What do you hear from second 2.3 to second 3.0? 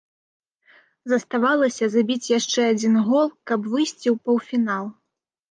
яшчэ адзін